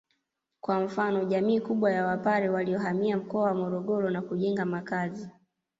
[0.63, 5.29] kwa mfano jamii kubwa ya Wapare waliohamia mkoa wa Morogoro na kujenga makazi